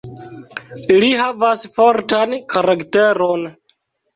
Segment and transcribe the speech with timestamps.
[0.95, 3.49] Ili havas fortan karakteron.